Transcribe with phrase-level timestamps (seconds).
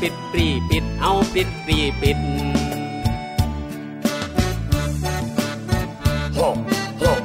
[0.00, 2.18] ปิดปรีปิดเอาปิดปรีปิด
[6.38, 6.56] หก
[7.02, 7.22] หก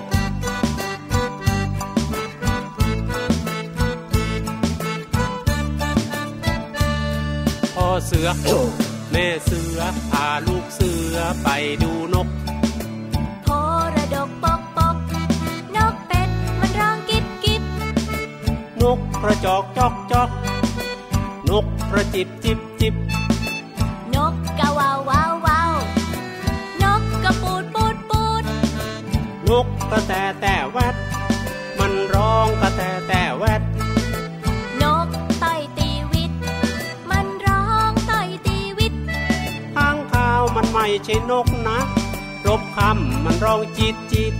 [7.75, 8.27] พ่อเสือ
[9.11, 9.79] แม่เสือ
[10.11, 11.47] พาลูกเสือไป
[11.83, 12.27] ดูนก
[13.43, 13.47] โพ
[13.95, 14.95] ระดกปกปก
[15.75, 17.63] นกเป็ดมันร้องกิบกิบ
[18.81, 20.29] นกกระจอกจอกจอก
[21.49, 22.95] นกกระจิบจิบจิบ
[24.15, 25.73] นกกะวาววาววาว
[26.83, 28.43] นกกระปูดปูดปูด
[29.49, 30.95] นกกระแตแต่แวด
[31.79, 33.61] มันร้องกระแตแต่แวด
[34.81, 35.07] นก
[35.43, 36.31] ต่อยตีวิต
[37.11, 38.93] มันร้องต่อยตีวิต
[39.75, 41.79] ข้างข้าวมันไม่ใช่นกนะ
[42.47, 44.33] รบคำมันร้องจีดจีด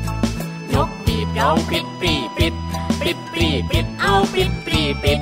[0.74, 2.53] นกบีบร้องปิดปรีปิด
[3.02, 5.22] ปิดปรีปิดเอาปิดปรีปิด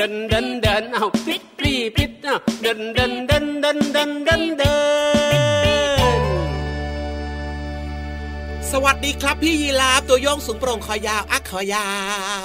[0.00, 2.12] เดินเดินเดินเอาปิดปรีปิด
[2.62, 4.10] เดินเดินเดินเดินเดิน
[4.58, 4.72] เดิ
[5.08, 5.09] น
[8.74, 11.88] สวัสดีครับพี่ยีราฟตัวโยงสูงโปร่งคอยาวอักคอยา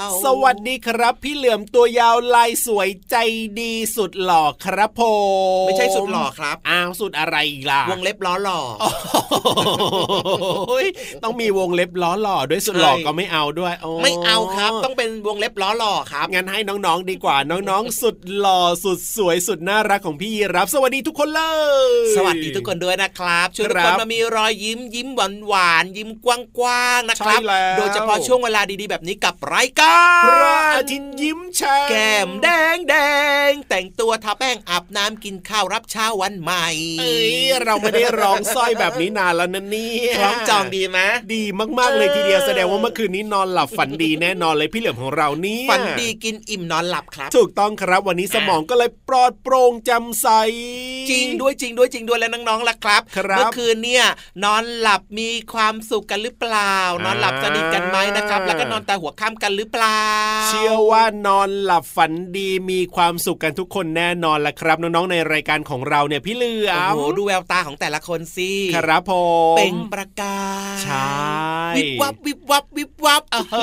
[0.08, 3.16] ว สวัสดีครับ พี่เหลือมตัวยาวลายสวยใจ
[3.60, 5.02] ดีสุดหล่อครับผ
[5.64, 8.60] มไม่ใช่สุดหล่อครับอ้าวสุดอะไรอีกล่ะวงเล็บล้อหล่อ
[10.70, 10.88] โอ้ย
[11.24, 21.42] ต้องมีวงเล็บล้อหล่อด้วยสุดหล่อใช่ก็ไม่เอาด้วยโไม่เอาครับ ต้องเป็นวงเล็บล้อหล่อครับงั้นให้น้องๆดีกว่าน้องๆ สุดหล่อสุดสวยสุดน่ารักของพี่ยีรับ สวัสดีทุกคนเล
[21.90, 26.28] ย สวัสดีทุกคนด้วยนะครับช่วยทุกคครันบมามีรอยยิ้มยิ้มหวานหวานๆยิ้มก
[26.64, 29.96] ว้างๆนะครับใช่แล้วโดยเฉพาะช่วงเวลาดีๆแบบนี้กับรายกา
[30.26, 30.46] พระร
[30.76, 32.96] อาทิตย์ยิ้มแฉ่งแก้มแดงแด
[33.50, 36.68] งงแต่งตัวทาแป้งอาบน้ำกินข้าวรับเช้าวันใหม่
[37.00, 41.00] เอ้ยเราไม่ได้ร้องสร้อยแบบนี้นานแล้วนะเนี่ยคล้องจองดีไหม
[41.34, 41.44] ดี
[41.80, 50.28] มากๆเลยทีเดียวเออแสดงว่าเมื่อคืนนี้นอนหลับฝันดีแน่นอนเลยพี่เหลือมของเราเนี่ยฝันดีกินอิ่มนอนหลับครับ ถูกต้องครับวันนี้สมองก็เลยปลอดโปร่งแจ่มใส
[51.10, 54.06] จริงด้วยจริงด้วยจริงด้วยแล้วน้องๆล่ะครับครับเมื่อคืนเนี่ย
[54.44, 56.76] นอนหลับมีความสุขกันหรือเปล่า
[57.06, 60.02] นอนหลับสนิทกันไหมนะครับ แล้วก็นอนแต่หัวค่ำกันหรือเปล่า
[60.48, 69.14] เชื่อว่านอนหลับฝันดีมีความสุขกันทุกคนแน่นอนละครับน้องๆในรายการของเราเนี่ยพี่เหลือโอ้มโหดูแววตาของแต่ละคนสิครับผ
[69.54, 70.40] มเปล่งประกา
[70.76, 71.16] ยใช่
[71.78, 73.58] วิบวับวิบวับวิบวับเอ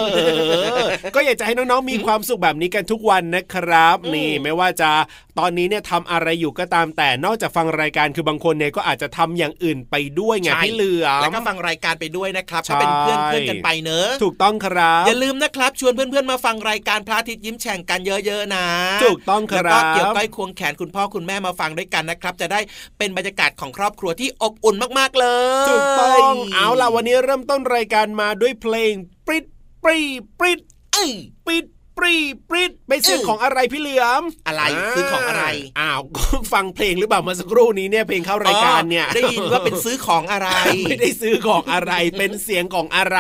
[0.76, 4.90] อก็อยากจะให้น้องๆมีความสุขแบบนี้กันทุกวันนะครับอืมนี่ไม่ว่าจะ
[5.38, 18.66] ตอนนี้เนี่ยทำอะไรอยู่ก็ตามแต่นอกจากฟังรายการคือบางคนเนี่ยก็อาจจะทำอย่างอื่นไปด้วยไงใช่พี่เหลือมแล้วก็ฟังรายการไปด้วยนะครับใช่ก็เป็นเพื่อนเพื่อนกันไปเนอะถูกต้องครับอย่าลืมนะครับ ชวนเพื่อนๆมาฟังรายการพระอาทิตย์ยิ้มแฉ่งกันเยอะๆนะ
[19.04, 22.60] ถูกต้องคแล้วรัก็บเกี่ยวก้อยควงแขนคุณพ่อคุณแม่มาฟังด้วยกันนะครับ จะได้
[22.98, 25.26] เป็นบรรยากาศของครอบครัวที่อบอุ่นมากๆเล
[25.64, 28.92] ยถูกต้องเอาล่ะวันนี้เริ่มต้นรายการมาด้วยเพลง
[29.26, 29.44] ปริด
[29.82, 29.98] ปรี
[30.38, 30.60] ปริด
[30.92, 31.10] เอ้ย
[31.46, 31.64] ปิด
[31.98, 32.16] ปรี
[32.48, 34.62] ปริดเป็นเสียงเออของอะไรพี่เหลือมอะไร
[34.96, 35.44] ซื้อของอะไร
[35.80, 36.22] อ้าวก็
[36.52, 40.48] ฟังเพลงหรือเปล่าเมื่อสักครู่นี้เนี่ยเพลงเข้ารายการเนี่ยอ๋อได้ยินว่าเป็นซื้อของอะไร
[40.84, 43.18] ไม่ได้ซื้อของอะไรเป็นเสียงของอะไร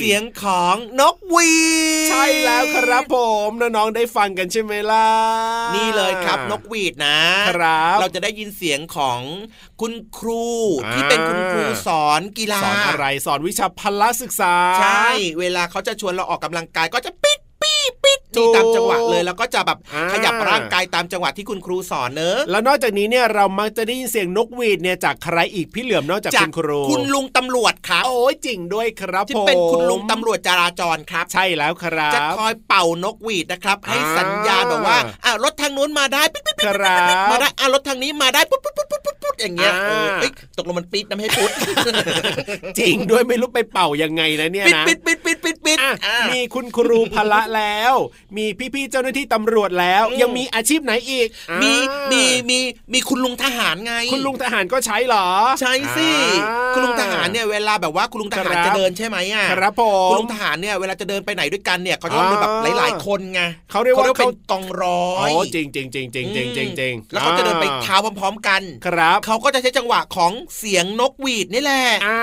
[0.00, 1.52] เสียงของนกหวี
[2.06, 3.16] ดใช่แล้วครับผ
[3.46, 5.08] มน้องๆได้ฟังกันใช่ไหมล่ะ
[5.74, 7.20] นี่เลยครับนกหวีดนะ
[7.50, 9.20] ครับ เราจะได้ยินเสียงของ
[9.80, 10.46] คุณครู
[10.84, 15.08] อ่าที่เป็นคุณครูสอนกีฬาสอนอะไรสอนวิชาพละศึกษา ใช่
[15.40, 17.72] เวลาเขาจะชวนเราออกกำลังกายก็จะปิด ปี
[18.02, 38.97] ปิดถูนี่กตามจังหวะเลยแล้วก็จะแบบอ่าขยับร่างกายตามจังหวะที่คุณครูสอนเนอะแล้วนอกจากนี้เนี่ยเรามักจะได้ยินเสียงนกหวีดเนี่ยจากใครอีกพี่เหลือมนอกจากคุณครู คุณลุงตำรวจครับ โอ้ยจริงด้วยครับที่ผมเป็นคุณลุงตำรวจจราจรครับ ใช่แล้วครับจะคอยเป่านกหวีดนะครับ ให้อ่าสัญญาณแบบว่าอ่ารถทางนู้นมาได้ปิ๊ดปิ๊ดปิ๊ดครับปิ๊ดมาได้อ่ารถทางนี้มาได้ปุ๊ดปุ๊ดปุ๊ดปุ๊ดปุ๊ดปุ๊ด
[39.40, 41.50] อย่างเงี้ยอ่าเออเอ้ยตกลงมันปิดนะไม่ให้ปุ๊ด
[42.78, 47.94] จริงด้วยไม่รู้ไปเป่ายังไงนะเนี่ยปิดนะปิดปิดปิดปิดปิดอะอ่ามีคุณครูพละแล้ว
[48.36, 51.28] มีพี่ๆเจ้าหน้าที่ตำรวจแล้วอืมยังมีอาชีพไหนอีก
[51.62, 52.58] มีอ่ามีมี
[52.92, 55.28] มีคุณลุงทหารไง คุณลุงทหารก็ใช้เหรอ
[55.60, 56.10] ใช่สิ
[56.46, 72.22] อ่าคุณลุงทหารเนี่ยเวลาแบบว่าคุณลุงทหารครับจะเดินใช่ไหมอะครับผคุณมลุงทหารเนี่ยเวลาจะเดินไปไหนด้วยกันเนี่ยเขาจะต้องเดินแบบอ่าหลาย ๆ คนไงเขาเรียกว่าเป็นเขากองร้อยโอ้จริงจริงจริงจริงจริงจริงจริงแล้วเขาจะเดินไปเท้าพร้อม ๆ กันครับเขาก็จะใช้จังหวะของเสียงนกหวีดนี่แหละอ่า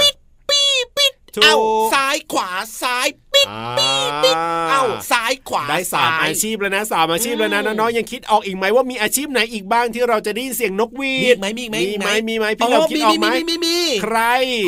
[0.00, 0.14] ปิด
[0.48, 0.62] ปี
[0.96, 1.56] ปิดถูกเอ้า
[1.92, 2.50] ซ้ายขวา
[2.82, 14.18] ซ้าย ปิดอ่าเอ้าซ้ายขวาได้สามซ้ยอาชีพแล้วนะสามอาชีพแล้วนะอืมน้องๆยังคิดออกอีกไหมว่ามีอาชีพไหนอีกบ้างที่เราจะได้ยินเสียงนกหวีมีอีดกไหมมีอีกไหมมีไหมมีไหมอ๋พี่เราคิดออกไหมมีมีมีใคร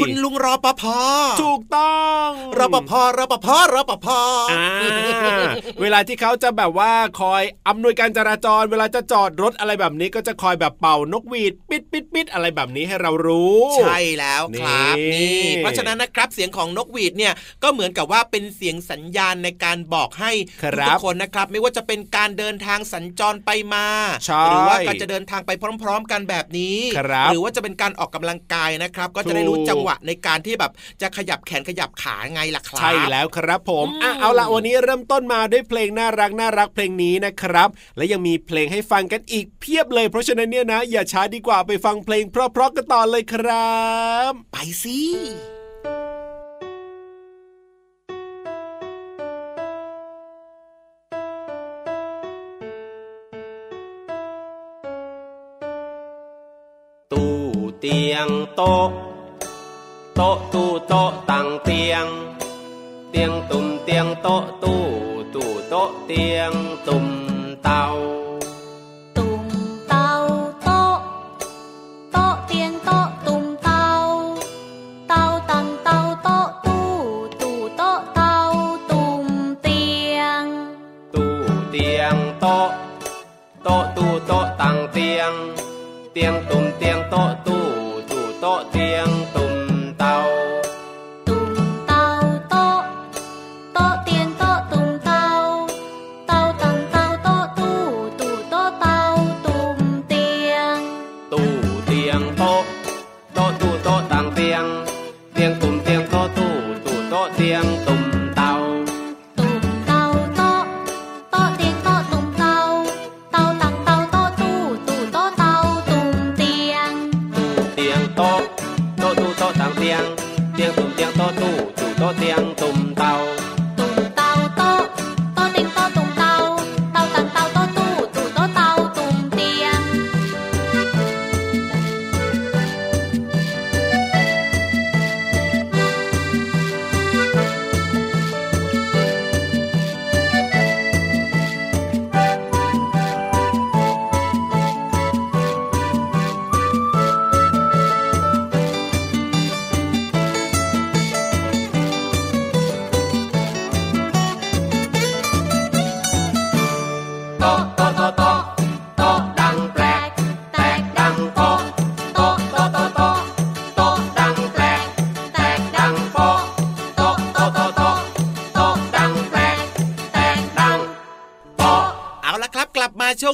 [0.02, 0.82] คุณลุงรอปภ
[1.42, 2.28] ถูกต้อง
[2.58, 4.06] รปภรปภรปภ
[4.50, 4.68] อ่า
[5.80, 17.32] เวลาที่เขาจะแบบว่าคอยอำนวยการจราจร เวลาจะจอดรถอะไรแบบนี้ก็จะคอยแบบเป่านกหวีดปิดปิดปิดอะไรแบบนี้ให้เรารู้ ใช่แล้วครับนี่นี่เพราะฉะนั้นนะครับเสียงของนกหวีดเนี่ย
[17.62, 20.32] ก็เหมือนกับว่าเป็นเสียงสัญญาณในการบอกให้
[20.62, 23.86] ครับทุกๆคนนะครับ ไม่ว่าจะเป็นการเดินทางสัญจรไปมา
[24.26, 25.50] ใช่หรือว่าการจะเดินทางไป
[25.82, 30.72] พร้อม ๆ กันแบบนี้ครับหรือว่าจะเป็นการออกกำลังกายนะครับ ก็จะได้รู้ถูกจังหวะในการที่แบบ
[31.02, 43.78] จะขยับแขนขยับขาไงล่ะครับใช่แล้วครับผมอืมอะเอาละวันนี้เริ่มต้นมาด้วยเพลงน่ารักน่ารักเพลงนี้นะครับ และยังมีเพลงให้ฟังกันอีกเพียบเลยเพราะฉะนั้นเนี่ยนะ อย่าช้าดีกว่าไปฟังเพลงเพราะๆกันต่อเลยครั
[44.30, 44.98] บ ไปสิ
[57.82, 58.88] เตียงโต๊ะ
[60.14, 62.06] โต๊ะตู้โต๊ะตังเตียง
[63.10, 64.82] เตียงตุ่มเตียงโต๊ะตู้
[65.34, 66.52] ตู้โต๊ะเตียง
[66.86, 67.06] ตุ่ม
[67.62, 67.82] เตา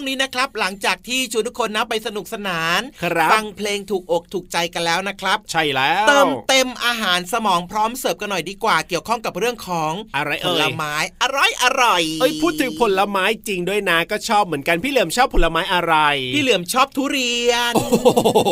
[0.04, 15.94] งนี้นะครับ หลังจากที่ชวนทุกคนนะไปสนุกสนานครับฟังเพลงถูกอกถูกใจกันแล้วนะครับ ใช่แล้ว เติมเต็มอาหารสมองพร้อมเสิร์ฟกันหน่อยดีกว่า เกี่ยวข้องกับเรื่องของอะไรผเอ่ลยไม้อร่อยอร่อยเอ้ยพูดถึงผลไม้จริงด้วยนะก็ชอบเหมือนกันพี่เหลือมชอบผลไม้อะไร
[16.34, 18.06] พี่เหลือมชอบทุเรียนโอ้โ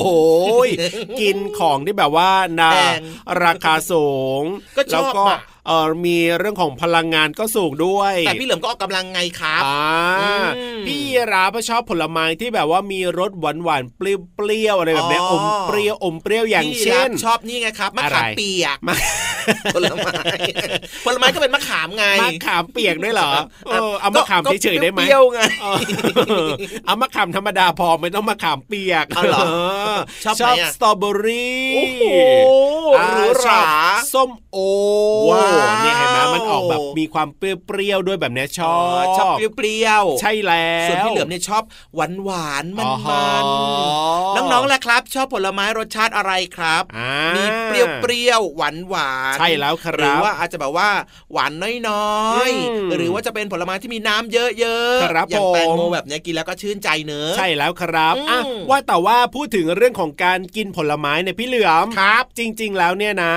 [0.06, 0.08] ห
[1.20, 2.30] กินของที่แบบว่า
[2.60, 3.00] นาแพง
[3.44, 4.08] ราคาสู
[4.40, 4.42] ง
[4.76, 9.82] ก็ชอบแล้วก็อะ เออมีเรื่องของพลังงานก็สูงด้วย แต่พี่เหลือมก็ออกกำลังไงครับอ่า
[10.58, 11.00] อืมพี่
[11.32, 18.96] ราบชอบผลไม้ที่แบบว่ามีรสหวานหวานๆเปรี้ยวๆอะไรแบบเนี้ยอ๋ออมเปรี้ยวอมเปรี้ยวอย่างพี่เช่นรับชอบนี่ไงครับมะอะไรขามเปียกมะ
[19.74, 20.12] ผลไม้
[21.04, 23.30] ผลไม้ก็เป็นมะขามไงมะขามเปียกด้วยเหรอ
[23.66, 25.66] เออเอามะขามก็เฉยๆได้ไหมเปรี้ยวๆไงเอ
[26.46, 26.48] อ
[26.86, 29.42] เอามะขามธรรมดาพอไม่ต้องมะขามเปียกเอาเหรอ
[30.22, 32.04] เชอบไหมชอบอะสตรอเบอรี่โอ้โห
[32.98, 33.64] อ่าหรูหชอบรา
[34.14, 34.58] ส้ม โอ
[35.28, 37.42] ว้าวเนี่ยเห็นไหมมันออกแบบมีความเป
[37.76, 41.62] รี้ยวๆด้วยแบบเนี้ยชอบชอบเปรี้ยวๆใช่แล้วส่วนพี่เหลือมเนี่ยชอบ
[41.94, 43.22] หวานหวานๆมันอ๋อ
[44.36, 50.88] มันน้องๆล่ะครับ ชอบผลไม้รสชาติอะไรครับอ่ามีเปรี้ยวเปรี้ยวหวานหวานใช่แล้วครับหรือว่าอาจจะแบบว่า
[51.32, 51.52] หวาน
[51.88, 58.40] น้อยอืมๆหรือว่าจะเป็นผลไม้ที่มีน้ำเยอะๆครับอย่างแตงโมผมแบบเนี้ยกินแล้วก็ชื่นใจเนอะใช่แล้วครับอืมอะ
[58.70, 63.34] ว่าแต่ว่าพูดถึงเรื่องของการกินผลไม้เนี่ยพี่เหลือมครับ จริง ๆ แล้วเนี่ยนะ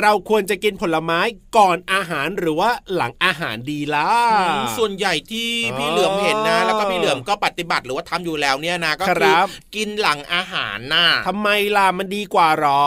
[0.00, 1.20] เราควรจะกินผลไม้
[1.56, 12.84] ก่อนอาหารหรือว่าหลังอาหารดีล่ะอืมส่วนใหญ่ที่พี่เหลือมเห็นนะ แล้วก็พี่เหลือมก็ปฏิบัติหรือว่าทำอยู่แล้วเนี่ยนะก็คคืรัอบกินหลังอาหารน่ะทำไมล่ะมันดีกว่าหรอ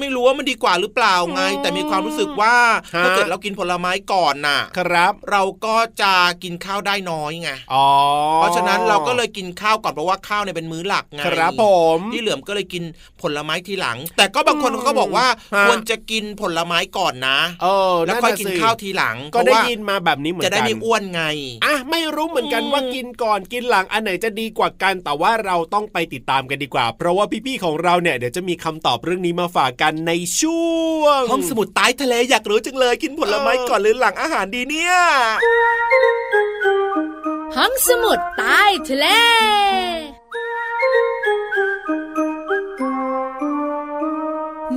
[0.00, 2.56] ไม่รู้ว่ามันดีกว่าหรือเปล่าไง แต่มีความรู้สึกว่า
[2.96, 6.12] ฮะถ้าเกิดเรากินผลไม้ก่อนน่ะ ครับ เราก็จะ
[6.42, 7.88] กินข้าวได้น้อยไงอ๋อ
[8.36, 11.64] เพราะฉะนั้นเราก็เลยกินข้าวก่อนเพราะว่าข้าวเนี่ยเป็นมื้อหลักไงครับผ
[11.96, 12.82] มพี่เหลือมก็เลยกิน
[13.22, 21.22] ผลไม้ทีหลัง แต่ก็บางคนอืมก็บอกว่าฮะควรจะกินผลไม้ก่อนนะเออแล้วค่อยะกินสิข้าวทีหลังก็เพได้ราะว่ายินมาแบบนี้เหมือนจะกันได้ไม่อ้วนไง
[21.64, 30.62] อะไม่รู้เหมือนกันอืมว่ากินก่อนกินหลังอันไหนจะดีกว่ากันแต่ว่าเราต้องไปติดตามกันดีกว่า เพราะว่าพี่ๆของเราเนี่ยเดี๋ยวจะมีคำตอบเรื่องนี้มาฝากกันในช่
[30.98, 34.94] วง ห้องสมุดใต้ทะเลอยากรู้จังเลยกินผลไม้เออก่อนหรือหลังอาหารดีเนี่ย
[37.56, 39.06] ห้องสมุดใต้ทะเล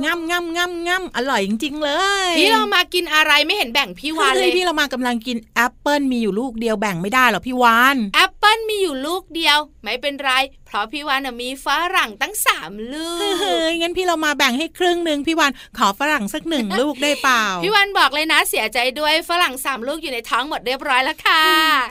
[0.04, 1.90] ง่ำง่ำง่ำง่ำอร่อยจริงๆเล
[2.26, 10.30] ย พี่เรามากินอะไรไม่เห็นแบ่งพี่วานเลเฮ้ยพี่เรามากำลังกินแอปเปิลมีอยู่ลูกเดียวแบ่งไม่ได้หรอพี่วานแอปเปิลมีอยู่ลูกเดียว ไม่เป็นไร
[10.72, 21.44] เพราะพี่วานน่ะมีฝรั่งตั้งสามลูกเฮ้ยงั้นพี่เรามาแบ่งให้ครึ่งหนึ่งพี่วานขอฝรั่งสักหนึ่งลูกได้เปล่า พี่วานบอกเลยนะเสียใจด้วยฝรั่งสามลูกอยู่ในท้องหมดเรียบร้อยแล้วค่ะ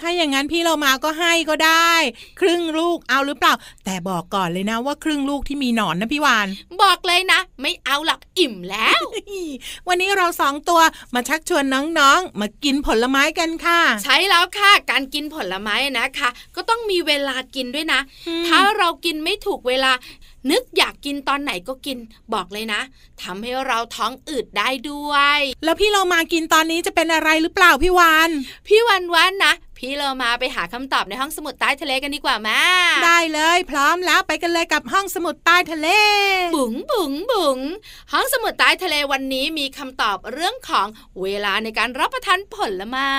[0.04, 1.92] ถ้าอย่างนั้นพี่เรามาก็ให้ก็ได้
[2.40, 3.54] ครึ่งลูกเอาหรือเปล่า
[3.86, 6.48] แต่บอกก่อนเลยนะว่าครึ่งลูกที่มีหนอนนะพี่วาน
[6.82, 9.02] บอกเลยนะ ไม่เอาหรอกอิ่มแล้ว
[9.88, 10.82] วันนี้เราสองตัว
[11.14, 11.64] มาชักชวน
[12.00, 19.92] น้องๆ มากินผลไม้กันค่ะ ใช้แล้วค่ะ การกินผลไม้นะคะ ก็ต้องมีเวลากินด้วยนะอืมถ้าเรากินไม่ถูกเวลา
[20.52, 21.98] นึกอยากกินตอนไหนก็กิน
[22.34, 22.82] บอกเลยนะ
[23.22, 28.30] ทำให้เราท้องอืดได้ด้วย แล้วพี่เรามากินตอนนี้จะเป็นอะไรหรือเปล่าพี่วาน
[28.68, 32.62] พี่วันวันนะ พี่เรามาไปหาคำตอบในห้องสมุดใต้ทะเลกันดีกว่าแม่
[33.06, 35.88] ได้เลยพร้อมแล้วไปกันเลยกับห้องสมุดใต้ทะเล
[36.56, 37.60] บุ๋งบุ๋งบุ๋ง
[38.14, 40.88] ห้องสมุดใต้ทะเลวันนี้มีคำตอบเรื่องของ
[41.22, 43.14] เวลาในการรับประทานผลไม้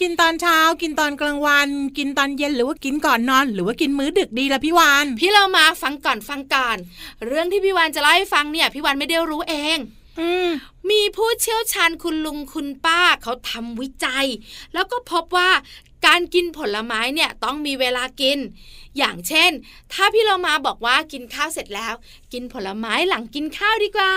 [0.00, 6.76] กินตอนเช้ากินตอนกลางวัน กินตอนเย็นหรือว่ากินก่อนนอน หรือว่ากินมื้อดึกดีละพี่วานพี่เรามาฟังก่อนฟังก่อน
[7.26, 9.97] เรื่องที่พี่วันจะเล่าให้ฟังเนี่ยพี่วันไม่ได้รู้เองอื
[10.46, 10.48] ม
[10.90, 14.26] มีผู้เชี่ยวชาญคุณลุงคุณป้าเขาทำวิจัย
[14.74, 15.50] แล้วก็พบว่า
[16.06, 18.38] การกินผลไม้เนี่ยต้องมีเวลากิน
[18.98, 19.50] อย่างเช่น
[19.92, 21.94] ถ้าพี่เรามาบอกว่ากินข้าวเสร็จแล้ว
[22.32, 24.12] กินผลไม้หลังกินข้าวดีกว่า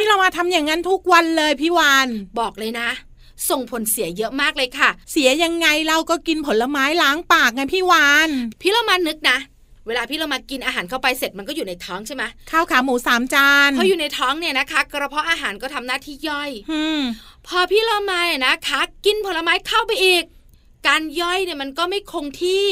[0.00, 2.08] พี่เรามาทำอย่างนั้นทุกวันเลยพี่วาน
[2.38, 2.88] บอกเลยนะ
[3.50, 8.28] ส่งผลเสียเยอะมากเลยค่ะ เสียยังไงเราก็กินผลไม้ล้างปากไงพี่วาน
[8.60, 9.38] พี่เรามานึกนะ
[9.86, 17.00] เวลาพี่เรามากินอาหารเข้าไปเสร็จมันก็อยู่ในท้องใช่ไหมข้าวขาหมูสามจานพออยู่ในท้องเนี่ยนะคะกระเพาะอาหารก็ทำหน้าที่ย่อยอืม
[17.46, 20.24] พอพี่เรามาเนี่ยนะคะ กินผลไม้เข้าไปอีก
[20.88, 22.66] การย่อยเนี่ยมันก็ไม่คงที่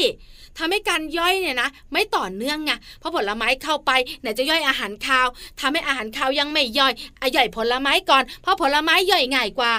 [0.57, 3.91] ทำให้การย่อยเนี่ยนะไม่ต่อเนื่องไงเพราะผลไม้เข้าไป
[4.21, 5.27] ไหนจะย่อยอาหารคาว
[5.59, 9.73] ทำให้อาหารคาวยังไม่ย่อยอะย่อยผลไม้ก่อน เพราะผลไม้ย่อยง่ายกว่า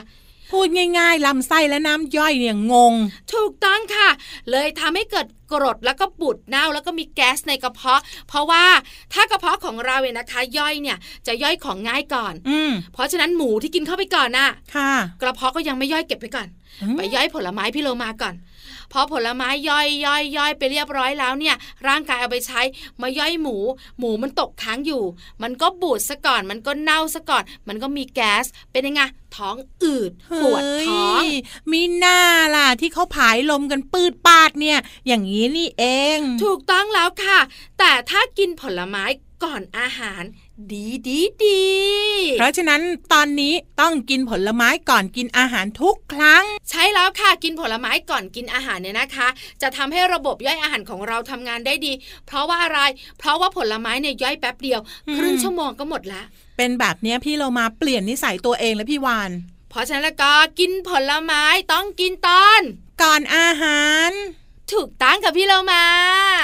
[0.50, 0.66] พูด
[0.98, 2.94] ง่ายๆลำไส้และน้ำย่อยเนี่ยงง
[3.32, 4.08] ถูกต้องค่ะ
[4.50, 8.64] เลยทำให้เกิดกรดแล้วก็บูดเน่าแล้วก็มีแก๊สในกระเพาะ เพราะว่า
[9.12, 16.48] ถ้ากระเพาะของเราเนี่ยนะคะ ย่อยเนี่ยจะย่อยของง่ายก่อน อืมเพราะฉะนั้นหมูที่กินเข้าไปก่อนน่ะ ค่ะ กระเพาะก็ยังไม่ย่อยเก็บไปก่อน
[16.82, 18.34] อืมไปย่อยผลไม้พี่โลมาก่อน
[18.92, 21.56] พอผลไม้ย่อยย่อยย่อยไปเรียบร้อยแล้วเนี่ย
[21.88, 22.60] ร่างกายเอาไปใช้
[23.02, 23.56] มาย่อยหมู
[23.98, 25.04] หมูมันตกค้างอยู่
[25.42, 29.02] มันก็บูดซะก่อน มันก็เน่าซะก่อน มันก็มีแก๊สเป็นยังไง
[29.36, 30.10] ท้องอืด
[30.42, 31.28] ปวดท้องเฮ้ย
[31.72, 32.20] มีหน้า
[32.56, 35.84] ล่ะที่เขาผายลมกันปืดปาดเนี่ย อย่างนี้นี่เอ
[36.16, 37.38] ง ถูกต้องแล้วค่ะ
[37.78, 39.04] แต่ถ้ากินผลไม้
[39.44, 40.22] ก่อนอาหาร
[40.72, 41.60] ดีดีดี
[42.38, 42.80] เพราะฉะนั้น
[43.12, 49.28] ตอนนี้ต้องกินผลไม้ก่อนกินอาหารทุกครั้ง ใช่แล้วค่ะกินผลไม้ก่อนกินอาหารเนี่ยนะคะ
[49.62, 51.92] จะทำให้ระบบย่อยอาหารของเราทำงานได้ดี
[52.26, 52.80] เพราะว่าอะไร
[53.18, 56.22] เพราะว่าผลไม้เนี่ยย่อยแป๊บเดียวอืมครึ่งชั่วโมงก็หมดละ
[56.56, 59.30] เป็นแบบเนี้ยพี่เรามาเปลี่ยนนิสัยตัวเองแล้วพี่วาน
[59.70, 62.60] เพราะฉะนั้นแล้วก็กินผลไม้ต้องกินตอน
[63.02, 64.12] ก่อนอาหาร
[64.72, 65.84] ถูกตั้งกับพี่เรามา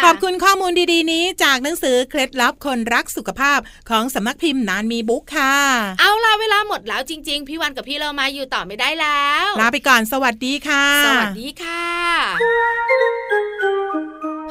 [0.04, 3.58] ขอบคุณข้อมูลดีๆนี้ จากหนังสือเคล็ดลับคนรักสุขภาพ
[3.90, 5.56] ของสำนักพิมพ์นานมีบุ๊กค่ะ
[6.00, 11.86] เอาล่ะเวลาหมดแล้วจริง ๆ พี่วันกับพี่เรามาอยู่ต่อไม่ได้แล้ว ลาไปก่อนสวัสดีค่ะ สวัสดีค่ะ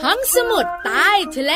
[0.04, 1.54] ห้องสมุดใต้ทะเล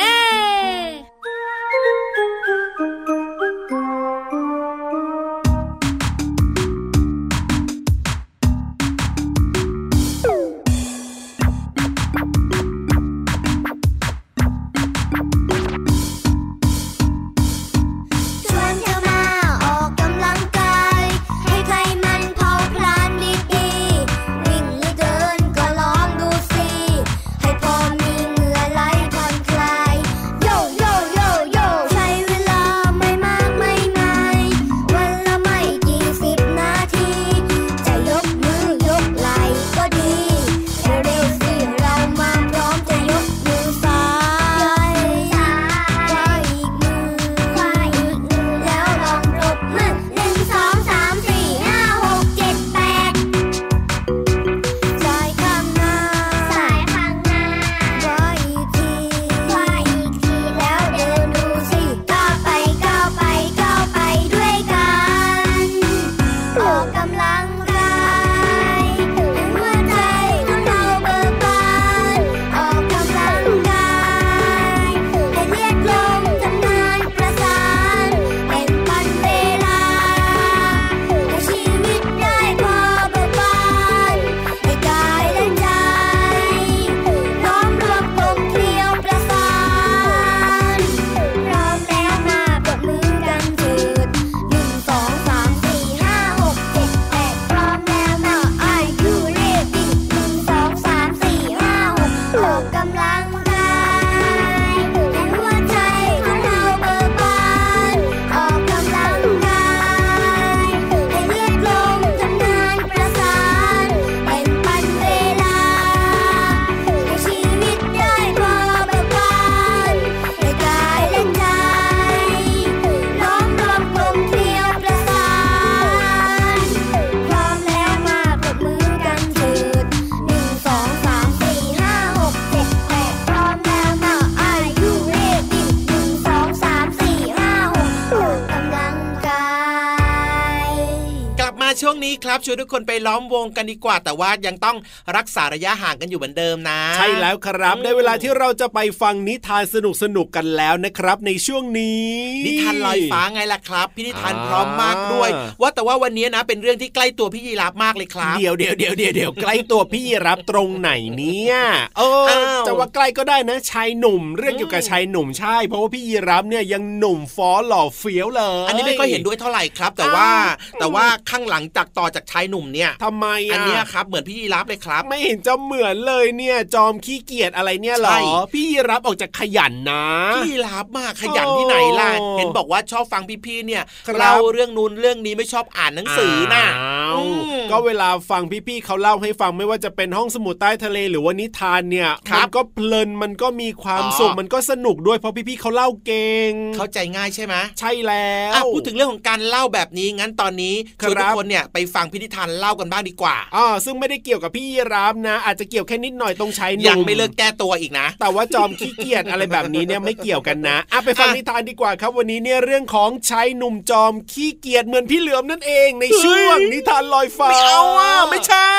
[142.45, 144.77] ช่วงนี้ครับชวนทุกคนไปล้อมวงกันดีกว่า แต่ว่ายังต้อง
[145.17, 152.09] รักษาระยะห่างกันอยู่เหมือนเดิมนะ ใช่แล้วครับอืมได้เวลาที่เราจะไปฟังนิทานสนุกสนุกๆกันแล้วนะครับในช่วงนี้
[152.45, 155.29] นิทานลอยฟ้าไงล่ะครับ พี่นิทานอ่าพร้อมมากด้วย
[155.61, 161.55] ว่าแต่ว่าวันนี้นะเป็นเรื่องที่ใกล้ตัวพี่ยีราฟมากเลยครับเดี๋ยวเดี๋ยวเดี๋ยวเดี๋ยวเดี๋ยวใกล้ตัวพี่รับตรงไหนเนี่ย
[161.97, 187.25] เอออ้าวจะว่าใกล้ก็ได้นะชายหนุ่ม เรื่องเกี่ยวกับอืมชายหนุ่มใช่ เพราะว่าพี่ยีรับเนี่ยยังหนุ่มฟ้อหล่อเฟี้ยวเลย อันนี้ไม่ค่อยเห็นด้วยเท่าไหร่ครับ แต่ว่าอ้าวแต่ว่าข้างหลังจากต่อจากชายหนุ่มเนี่ยทำไมอะอันเนี้ยครับเหมือนพี่ยีราฟเลยครับ ไม่เห็นจะเหมือนเลยเนี่ยจอมขี้เกียจอะไรเนี่ยเหรใช่อพี่ยีรับออกจากขยันนะพี่ยีราฟมากขยันที่ไหนล่ะโอ้เห็นบอกว่าชอบฟังพี่ๆเนี่ยครับเล่าเรื่องนู้นเรื่องนี้ไม่ชอบอ่านหนังสือน่ะอ้าวอื
[187.59, 218.71] มก็เวลาฟังพี่ๆเขาเล่าให้ฟังไม่ว่าจะเป็นห้องสมุดใต้ทะเลหรือว่านิทานเนี่ยครัมับก็เพลินมันก็มีความอ๋อสุขมันก็สนุกด้วยเพราะพี่ๆเขาเล่าเก่งเข้าใจง่ายใช่ไหมใช่แล้วอะพูดถึงเรื่องของการเล่าแบบนี้งั้นตอนนี้ครับชวนทุกคนเนี่ยไปฟังพิธีทานเล่ากันบ้างดีกว่าอ่าซึ่งไม่ได้เกี่ยวกับพี่ยีราฟนะ อาจจะเกี่ยวแค่นิดหน่อยตรงชายหนุ่มยังไม่เลิกแก้ตัวอีกนะ แต่ว่าจอมขี้เกียจอะไรแบบนี้เนี่ยไม่เกี่ยวกันนะอะไปฟังอะนิทานดีกว่าครับวันนี้เนี่ยเรื่องของชายหนุ่มจอมขี้เกียจเหมือนพี่เหลือมนั่นเองในช่วงนิทานลอยฟ้าไม่เอาอะไม่ใช่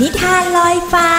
[0.00, 1.10] นิทานลอยฟ้า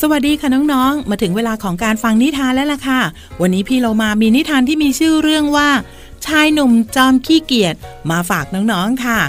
[0.00, 3.00] สวัสดีค่ะน้องๆ มาถึงเวลาของการฟังนิทานแล้วล่ะค่ะ
[3.40, 5.68] วันนี้พี่เรามามีนิทานที่มีชื่อเรื่องว่า
[6.26, 7.74] ชายหนุ่มจอมขี้เกียจ
[8.10, 9.20] มาฝากน้องๆค่ะ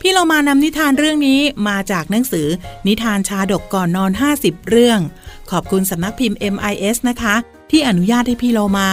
[0.00, 2.46] พี่พี่เรามานำนิทานเรื่องนี้มาจากหนังสือ
[2.86, 4.10] นิทานชาดกก่อนนอน
[4.40, 4.98] 50 เรื่อง
[5.50, 7.34] ขอบคุณสำนักพิมพ์ MIS นะคะ
[7.70, 8.86] ที่อนุญาตให้พี่เรามา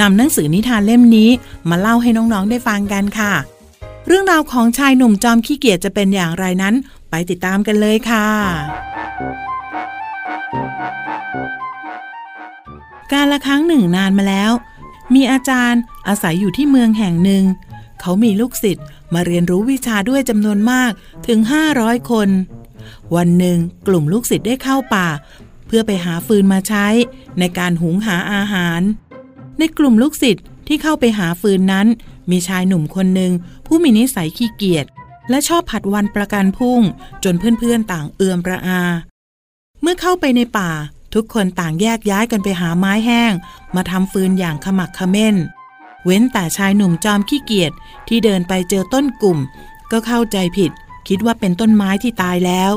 [0.00, 1.30] นำหนังสือนิทานเล่มนี้
[1.70, 3.32] มาเล่าให้น้องๆได้ฟังกันค่ะ
[4.06, 6.74] เรื่องราวของชายหนุ่มจอมขี้เกียจจะเป็นอย่างไรนั้น
[7.10, 8.26] ไปติดตามกันเลยค่ะ
[13.12, 14.52] การละครั้งหนึ่งนานมาแล้ว
[15.14, 17.44] มีอาจารย์อาศัยอยู่ที่เมืองแห่งหนึ่ง
[18.00, 18.84] เขามีลูกศิษย์
[19.14, 20.90] มาเรียนรู้วิชาด้วยจำนวนมาก
[21.26, 21.38] ถึง
[21.74, 22.28] 500 คน
[23.16, 25.08] วันหนึ่งกลุ่มลูกศิษย์ได้เข้าป่า
[25.66, 26.86] เพื่อไปหาฟืนมาใช้
[27.38, 28.80] ในการหุงหาอาหาร
[29.58, 31.86] ในกลุ่มลูกศิษย์ที่เข้าไปหาฟืนนั้น
[32.30, 33.32] มีชายหนุ่มคนหนึ่ง
[33.66, 34.86] ผู้มีนิสัยขี้เกียจ
[35.30, 36.80] และชอบผัดวันประกันพรุ่ง
[37.24, 38.82] จนเพื่อนๆต่างเอือมระอา
[39.80, 40.70] เมื่อเข้าไปในป่า
[41.14, 43.32] ทุกคนต่างแยกย้ายกันไปหาไม้แห้ง
[43.74, 45.36] มาทำฟืนอย่างขมักเขม้น
[46.04, 47.72] เว้นแต่ชายหนุ่มจอมขี้เกียจ
[48.08, 49.38] ที่เดินไปเจอต้นกลุ่ม
[49.90, 50.70] ก็เข้าใจผิด
[51.08, 52.72] คิดว่าเป็นต้นไม้ที่ตายแล้ว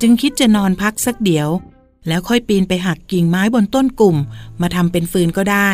[0.00, 1.48] จึงคิดจะนอนพักสักเดี๋ยว
[2.08, 4.16] แล้วค่อยปีนไปหักกิ่งไม้บนต้นกลุ่ม
[4.60, 5.70] มาทำเป็นฟืนก็ได้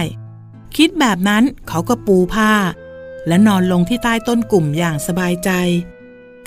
[0.77, 2.53] คิดแบบนั้นเขาก็ปูผ้า
[3.27, 5.51] และนอนลงที่ใต้ต้นกลุ่มอย่างสบายใจ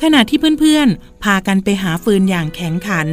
[0.01, 3.07] ขณะที่เพื่อนๆพากันไปหาฟืนอย่างแข็งขัน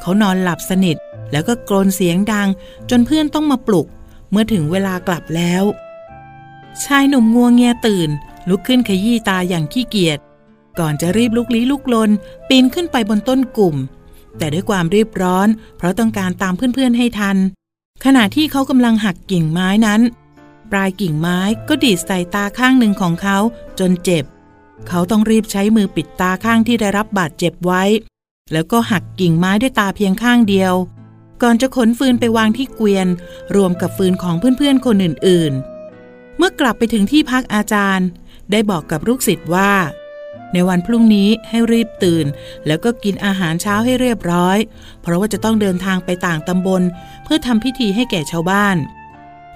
[0.00, 0.96] เขานอนหลับสนิท
[1.32, 2.48] แล้วก็กรนเสียงดัง
[2.90, 3.86] จนเพื่อนต้องมาปลุก
[4.30, 5.64] เมื่อถึงเวลากลับแล้ว
[6.84, 8.10] ชายหนุ่มงัวงเงียตื่น
[8.48, 10.18] ลุกขึ้นขยี้ตาอย่างขี้เกียจ
[10.78, 12.10] ก่อนจะรีบลุกลี้ลุกลน
[12.48, 13.76] ปีนขึ้นไปบนต้นกลุ่ม
[14.38, 17.36] แต่ด้วยความรีบร้อน เพราะต้องการตามเพื่อนๆให้ทัน
[18.04, 20.00] ขณะที่เขากำลังหักกิ่งไม้นั้น
[20.72, 23.38] ปลายกิ่งไม้ก็ดีดใส่ตาข้างหนึ่งของเขา
[23.78, 24.24] จนเจ็บ
[24.88, 27.82] เขาต้องรีบใช้มือปิดตาข้างที่ได้รับบาดเจ็บไว้
[28.52, 30.74] แล้วก็หักกิ่งไม้ด้วยตาเพียงข้างเดียว
[31.42, 33.08] ก่อนจะขนฟืนไปวางที่เกวียน
[33.56, 38.08] รวมกับฟืนของเพื่อนๆคนอื่นๆ เมื่อกลับไปถึงที่พักอาจารย์
[38.50, 39.72] ได้บอกกับลูกศิษย์ว่า
[40.52, 42.26] ในวันพรุ่งนี้ให้รีบตื่น
[42.66, 44.58] แล้วก็กินอาหารเช้าให้เรียบร้อย
[45.02, 46.82] เพราะว่าจะต้องเดินทางไปต่างตำบล
[47.24, 48.76] เพื่อทำพิธีให้แก่ชาวบ้าน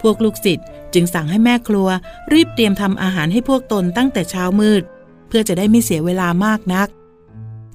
[0.03, 1.89] พวกลูกศิษย์จึงสั่งให้แม่ครัว
[2.33, 4.83] รีบเตรียมทำอาหารให้พวกตนตั้งแต่เช้ามืด
[5.29, 6.89] เพื่อจะได้ไม่เสียเวลามากนัก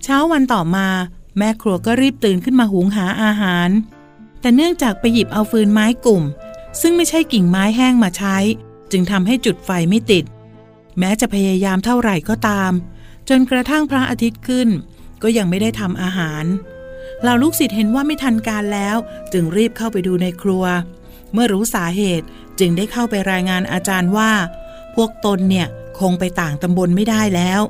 [0.04, 0.88] เช้าวันต่อมา
[1.38, 3.70] แม่ครัวก็รีบตื่นขึ้นมาหุงหาอาหาร
[4.42, 6.24] แต่เนื่องจากไปหยิบเอาฟืนไม้กลุ่ม
[6.82, 8.38] ซึ่งไม่ใช่กิ่งไม้แห้งมาใช้
[8.92, 10.26] จึงทำให้จุดไฟไม่ติด
[11.00, 12.72] แม้จะพยายามเท่าไหร่ก็ตาม
[13.30, 14.70] จนกระทั่งพระอาทิตย์ขึ้น
[15.22, 16.46] ก็ยังไม่ได้ทำอาหาร
[17.22, 18.98] เหล่าลูกศิษย์เห็นว่าไม่ทันการแล้ว
[19.34, 20.66] จึงรีบเข้าไปดูในครัว
[21.34, 22.26] เมื่อรู้สาเหตุ
[22.60, 24.32] จึงได้เข้าไปรายงานอาจารย์ว่า
[24.96, 25.68] พวกตนเนี่ย
[26.00, 27.62] คงไปต่างตำบลไม่ได้แล้ว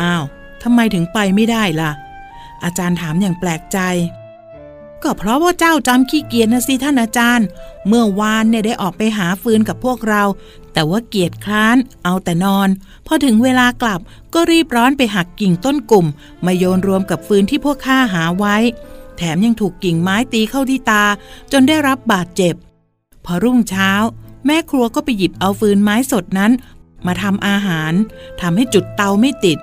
[0.00, 0.24] อ้าว
[0.62, 1.90] ทำไมถึงไปไม่ได้ล่ะ
[2.64, 3.78] อาจารย์ถามอย่างแปลกใจ
[5.02, 7.46] ก็เพราะว่าเจ้าจำขี้เกียจนะสิท่านอาจารย์
[7.88, 10.22] เมื่อวานเนี่ยได้ออกไปหาฟืนกับพวกเรา
[10.72, 12.68] แต่ว่าเกียจคร้าน เอาแต่นอน
[13.06, 14.00] พอถึงเวลากลับ
[14.34, 16.06] ก็รีบร้อนไปหักกิ่งต้นกลุ่ม
[16.46, 18.56] มาโยนรวมกับฟืนที่พวกข้าหาไว้
[19.16, 21.04] แถมยังถูกกิ่งไม้ตีเข้าที่ตา
[21.52, 22.54] จนได้รับบาดเจ็บ
[23.24, 23.90] พอรุ่งเช้า
[24.46, 26.52] แม่ครัวก็ไปหยิบเอาฟืนไม้สดนั้น
[27.06, 27.92] มาทำอาหาร
[28.40, 29.58] ทำให้จุดเตาไม่ติด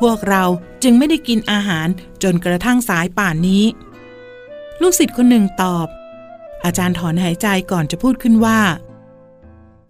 [0.00, 0.44] พวกเรา
[0.82, 1.88] จึงไม่ได้กินอาหาร
[2.22, 3.64] จนกระทั่งสายป่านนี้
[4.80, 5.86] ลูกศิษย์คนหนึ่งตอบ
[6.64, 8.60] อาจารย์ถอนหายใจก่อนจะพูดขึ้นว่า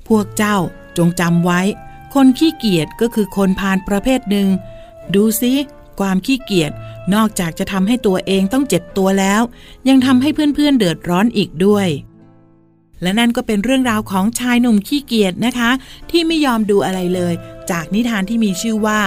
[0.09, 0.57] พวกเจ้า
[0.99, 1.61] จงจำไว้
[2.14, 4.49] คนขี้เกียจก็คือคนพาลประเภทหนึ่ง
[5.14, 5.53] ดูสิ
[6.01, 6.73] ความขี้เกียจ
[7.14, 9.42] นอกจากจะทำให้ตัวเองต้องเจ็บตัวแล้ว
[9.88, 11.88] ยังทำให้เพื่อนๆเดือดร้อนอีกด้วย
[13.03, 15.71] และนั่นก็เป็นเรื่องราวของชายหนุ่มขี้เกียจนะคะ
[16.11, 17.35] ที่ไม่ยอมดูอะไรเลย
[17.70, 19.00] จากนิทานที่มีชื่อว่า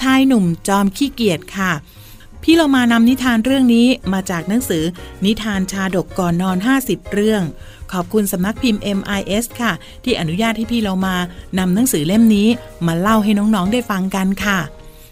[0.00, 1.72] ชายหนุ่มจอมขี้เกียจค่ะ
[2.42, 4.84] พี่เรามานำนิทานเรื่องนี้มาจากหนังสือ
[5.24, 7.42] นิทานชาดกก่อนนอน 50 เรื่อง
[7.92, 9.72] ขอบคุณสำนักพิมพ์ MIS ค่ะ
[10.04, 11.16] ที่อนุญาตให้พี่เรามา
[11.58, 12.48] นำหนังสือเล่มนี้
[12.86, 14.58] มาเล่าให้น้องๆได้ฟังกันค่ะ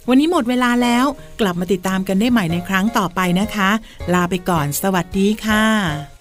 [0.08, 1.04] วันนี้หมดเวลาแล้ว
[1.40, 3.70] กลับมาติดตามกันได้ใหม่ในครั้งต่อไปนะคะ
[4.14, 6.15] ลาไปก่อน สวัสดีค่ะ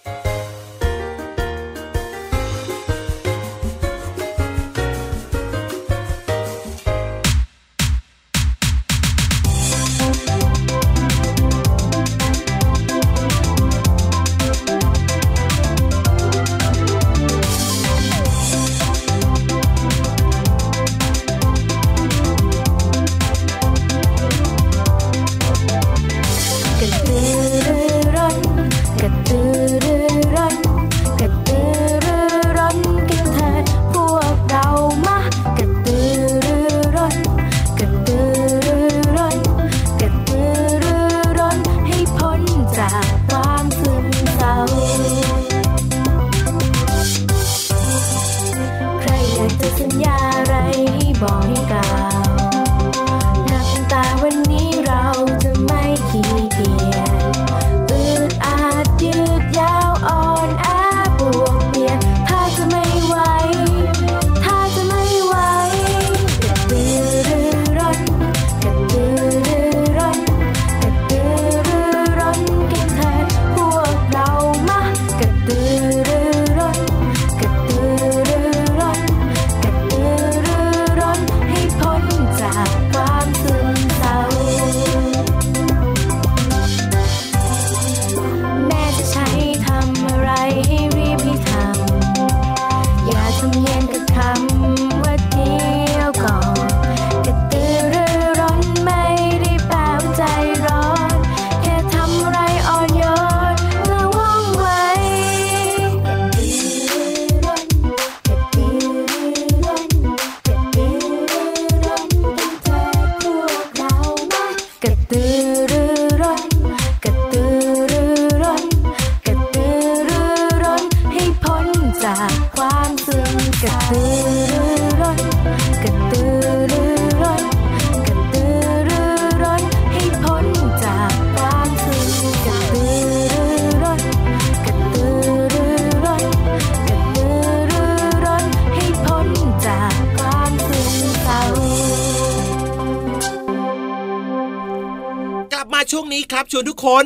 [145.97, 147.05] ช่วงนี้ครับชวนทุกคน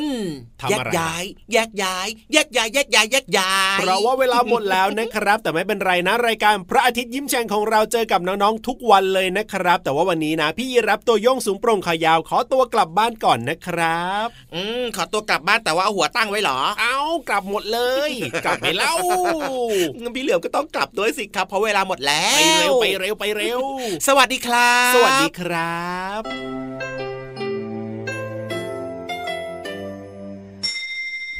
[0.60, 16.98] ทำแยอะกไรย้ายแยกย้ายแยกย้ายแยกย้ายแยกย้ายเพราะว่าเวลาหมดแล้วนะครับ แต่ไม่เป็นไรนะรายการพระอาทิตย์ยิ้มแฉ่งของเราเจอกับน้องๆทุกวันเลยนะครับ แต่ว่าวันนี้นะ พี่ยีรับตัวโยงสูงโปร่งขายาวขอตัวกลับบ้านก่อนนะครับ อืมขอตัวกลับบ้านแต่ว่าเอาหัวตั้งไว้เหรอ เอา
[17.28, 18.10] กลับหมดเลย
[18.44, 18.94] กลับไปเล่า
[20.00, 23.60] งั้นพี่เหลือมก็ต้องกลับด้วยสิครับเพราะเวลาหมดแล้วไปเร็วไปเร็วไปเร็ว
[24.06, 25.88] สวัสดีครับ สวัสดีครั
[26.20, 27.09] บ